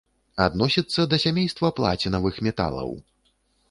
Адносіцца 0.45 1.05
да 1.13 1.21
сямейства 1.25 1.73
плацінавых 1.83 2.45
металаў. 2.49 2.89